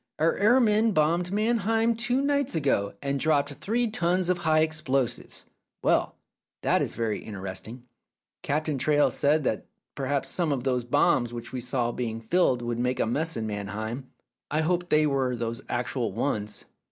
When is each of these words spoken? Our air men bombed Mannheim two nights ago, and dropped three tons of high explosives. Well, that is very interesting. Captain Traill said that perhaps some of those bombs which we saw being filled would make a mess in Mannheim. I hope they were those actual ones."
Our 0.17 0.35
air 0.37 0.59
men 0.59 0.93
bombed 0.93 1.31
Mannheim 1.31 1.95
two 1.95 2.21
nights 2.21 2.55
ago, 2.55 2.95
and 3.03 3.19
dropped 3.19 3.53
three 3.53 3.87
tons 3.87 4.31
of 4.31 4.39
high 4.39 4.61
explosives. 4.61 5.45
Well, 5.83 6.15
that 6.63 6.81
is 6.81 6.95
very 6.95 7.19
interesting. 7.19 7.83
Captain 8.41 8.79
Traill 8.79 9.11
said 9.11 9.43
that 9.43 9.67
perhaps 9.93 10.27
some 10.31 10.51
of 10.51 10.63
those 10.63 10.85
bombs 10.85 11.33
which 11.33 11.51
we 11.51 11.59
saw 11.59 11.91
being 11.91 12.19
filled 12.19 12.63
would 12.63 12.79
make 12.79 12.99
a 12.99 13.05
mess 13.05 13.37
in 13.37 13.45
Mannheim. 13.45 14.09
I 14.49 14.61
hope 14.61 14.89
they 14.89 15.05
were 15.05 15.35
those 15.35 15.61
actual 15.69 16.11
ones." 16.11 16.65